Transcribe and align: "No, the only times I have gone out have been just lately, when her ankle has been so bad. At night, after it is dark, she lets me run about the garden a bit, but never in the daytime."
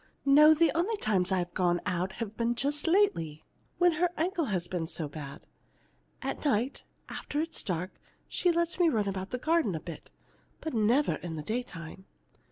"No, 0.25 0.55
the 0.55 0.71
only 0.73 0.97
times 0.97 1.31
I 1.31 1.37
have 1.37 1.53
gone 1.53 1.79
out 1.85 2.13
have 2.13 2.35
been 2.35 2.55
just 2.55 2.87
lately, 2.87 3.43
when 3.77 3.91
her 3.91 4.09
ankle 4.17 4.45
has 4.45 4.67
been 4.67 4.87
so 4.87 5.07
bad. 5.07 5.45
At 6.23 6.43
night, 6.43 6.83
after 7.07 7.39
it 7.39 7.55
is 7.55 7.61
dark, 7.61 7.91
she 8.27 8.51
lets 8.51 8.79
me 8.79 8.89
run 8.89 9.07
about 9.07 9.29
the 9.29 9.37
garden 9.37 9.75
a 9.75 9.79
bit, 9.79 10.09
but 10.59 10.73
never 10.73 11.17
in 11.17 11.35
the 11.35 11.43
daytime." 11.43 12.05